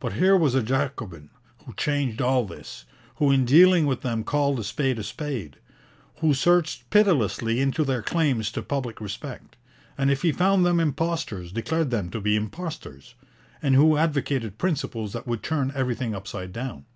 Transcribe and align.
But 0.00 0.14
here 0.14 0.34
was 0.34 0.54
a 0.54 0.62
Jacobin 0.62 1.28
who 1.66 1.74
changed 1.74 2.22
all 2.22 2.46
this; 2.46 2.86
who 3.16 3.30
in 3.30 3.44
dealing 3.44 3.84
with 3.84 4.00
them 4.00 4.24
called 4.24 4.58
a 4.58 4.64
spade 4.64 4.98
a 4.98 5.02
spade; 5.02 5.58
who 6.20 6.32
searched 6.32 6.88
pitilessly 6.88 7.60
into 7.60 7.84
their 7.84 8.00
claims 8.02 8.50
to 8.52 8.62
public 8.62 8.98
respect, 8.98 9.56
and 9.98 10.10
if 10.10 10.22
he 10.22 10.32
found 10.32 10.64
them 10.64 10.80
impostors 10.80 11.52
declared 11.52 11.90
them 11.90 12.08
to 12.12 12.20
be 12.22 12.34
impostors; 12.34 13.14
and 13.60 13.74
who 13.74 13.98
advocated 13.98 14.56
principles 14.56 15.12
that 15.12 15.26
would 15.26 15.42
turn 15.42 15.70
everything 15.74 16.14
upside 16.14 16.50
down. 16.54 16.86